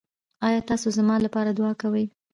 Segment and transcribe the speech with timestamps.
[0.47, 2.05] ایا تاسو زما لپاره دعا کوئ؟